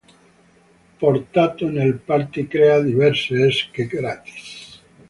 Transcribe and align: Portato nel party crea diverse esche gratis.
Portato 1.01 1.69
nel 1.69 1.93
party 1.99 2.47
crea 2.47 2.81
diverse 2.81 3.45
esche 3.45 3.85
gratis. 3.85 4.81